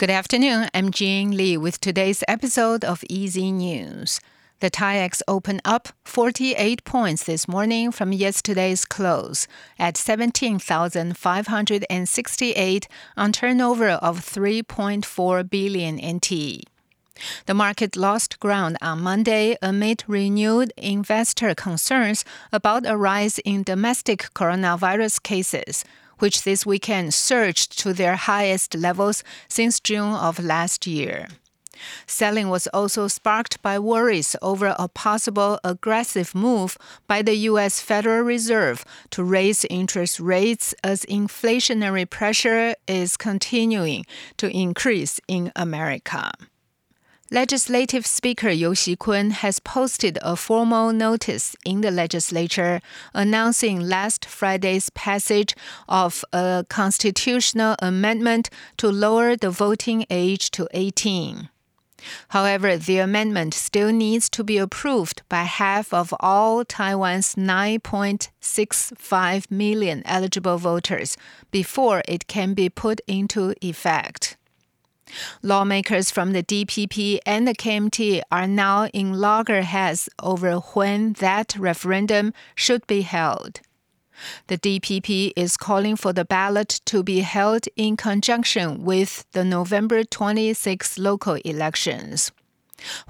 [0.00, 0.70] Good afternoon.
[0.72, 4.18] I'm Jean Lee with today's episode of Easy News.
[4.60, 9.46] The TAIEX opened up 48 points this morning from yesterday's close
[9.78, 16.62] at 17,568 on turnover of 3.4 billion NT.
[17.44, 22.24] The market lost ground on Monday amid renewed investor concerns
[22.54, 25.84] about a rise in domestic coronavirus cases,
[26.20, 31.26] which this weekend surged to their highest levels since June of last year.
[32.06, 37.80] Selling was also sparked by worries over a possible aggressive move by the U.S.
[37.80, 44.04] Federal Reserve to raise interest rates as inflationary pressure is continuing
[44.36, 46.32] to increase in America.
[47.32, 52.80] Legislative Speaker 游 Xi-kun has posted a formal notice in the legislature
[53.14, 55.54] announcing last Friday's passage
[55.88, 61.48] of a constitutional amendment to lower the voting age to 18.
[62.30, 70.02] However, the amendment still needs to be approved by half of all Taiwan's 9.65 million
[70.04, 71.16] eligible voters
[71.52, 74.36] before it can be put into effect.
[75.42, 82.32] Lawmakers from the DPP and the KMT are now in loggerheads over when that referendum
[82.54, 83.60] should be held.
[84.48, 90.04] The DPP is calling for the ballot to be held in conjunction with the November
[90.04, 92.30] 26 local elections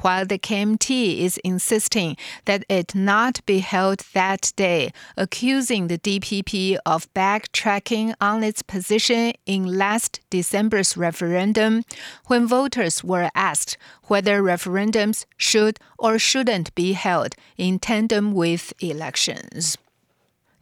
[0.01, 6.79] while the KMT is insisting that it not be held that day, accusing the DPP
[6.87, 11.85] of backtracking on its position in last December's referendum
[12.27, 19.77] when voters were asked whether referendums should or shouldn't be held in tandem with elections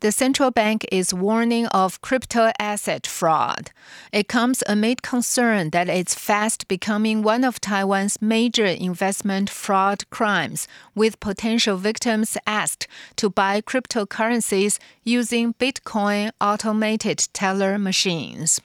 [0.00, 3.72] the central bank is warning of crypto asset fraud.
[4.12, 10.68] It comes amid concern that it's fast becoming one of Taiwan's major investment fraud crimes,
[10.94, 18.60] with potential victims asked to buy cryptocurrencies using Bitcoin automated teller machines.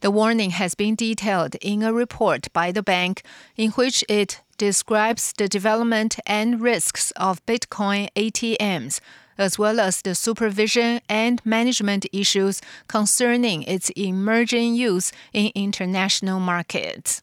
[0.00, 3.22] The warning has been detailed in a report by the bank
[3.56, 9.00] in which it describes the development and risks of Bitcoin ATMs
[9.40, 17.22] as well as the supervision and management issues concerning its emerging use in international markets.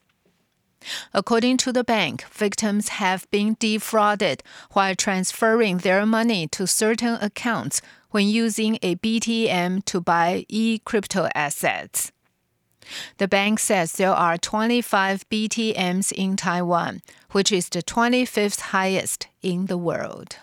[1.14, 4.42] According to the bank, victims have been defrauded
[4.72, 7.80] while transferring their money to certain accounts
[8.10, 12.10] when using a BTM to buy e crypto assets.
[13.18, 17.02] The bank says there are 25 BTMs in Taiwan,
[17.32, 20.36] which is the 25th highest in the world.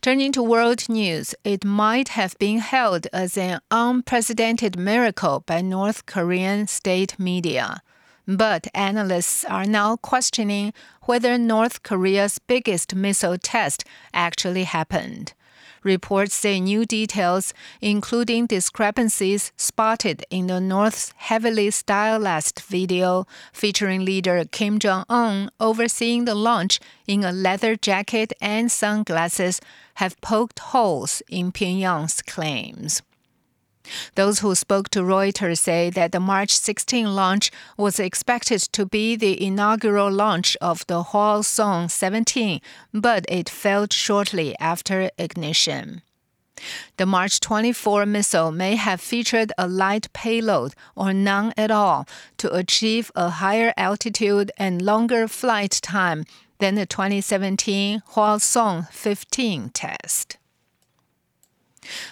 [0.00, 6.06] Turning to world news, it might have been hailed as an unprecedented miracle by North
[6.06, 7.82] Korean state media.
[8.26, 13.84] But analysts are now questioning whether North Korea's biggest missile test
[14.14, 15.34] actually happened.
[15.82, 24.44] Reports say new details, including discrepancies spotted in the North's heavily stylized video featuring leader
[24.50, 29.60] Kim Jong un overseeing the launch in a leather jacket and sunglasses,
[29.94, 33.02] have poked holes in Pyongyang's claims.
[34.14, 39.16] Those who spoke to Reuters say that the March 16 launch was expected to be
[39.16, 42.60] the inaugural launch of the Hwasong 17,
[42.92, 46.02] but it failed shortly after ignition.
[46.96, 52.06] The March 24 missile may have featured a light payload or none at all
[52.38, 56.24] to achieve a higher altitude and longer flight time
[56.58, 60.38] than the 2017 Hwasong 15 test.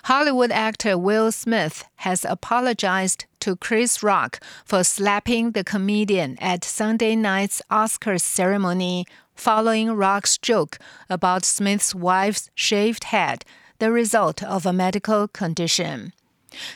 [0.05, 7.17] Hollywood actor Will Smith has apologized to Chris Rock for slapping the comedian at Sunday
[7.17, 10.79] night's Oscars ceremony following Rock's joke
[11.09, 13.45] about Smith's wife's shaved head,
[13.79, 16.13] the result of a medical condition.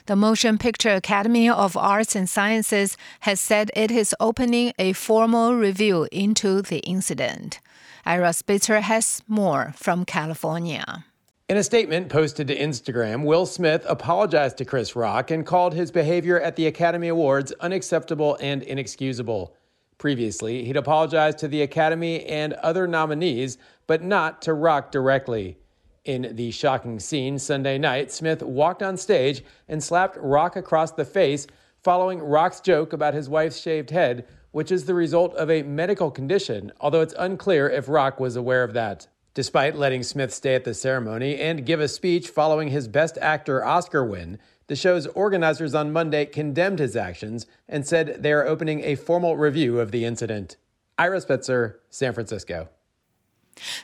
[0.06, 5.56] The Motion Picture Academy of Arts and Sciences has said it is opening a formal
[5.56, 7.60] review into the incident.
[8.06, 11.04] Ira Spitzer has more from California.
[11.46, 15.90] In a statement posted to Instagram, Will Smith apologized to Chris Rock and called his
[15.90, 19.54] behavior at the Academy Awards unacceptable and inexcusable.
[19.98, 25.58] Previously, he'd apologized to the Academy and other nominees, but not to Rock directly.
[26.06, 31.04] In the shocking scene Sunday night, Smith walked on stage and slapped Rock across the
[31.04, 31.46] face
[31.82, 36.10] following Rock's joke about his wife's shaved head, which is the result of a medical
[36.10, 39.08] condition, although it's unclear if Rock was aware of that.
[39.34, 43.64] Despite letting Smith stay at the ceremony and give a speech following his Best Actor
[43.64, 48.80] Oscar win, The show's organizers on Monday condemned his actions and said they are opening
[48.82, 50.56] a formal review of the incident.
[50.98, 52.68] Ira Spitzer, San Francisco.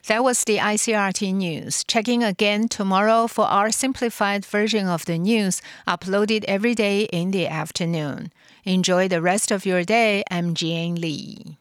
[0.07, 1.85] That was the ICRT news.
[1.85, 7.47] Checking again tomorrow for our simplified version of the news uploaded every day in the
[7.47, 8.33] afternoon.
[8.65, 10.25] Enjoy the rest of your day.
[10.31, 11.60] I'm Jean Lee.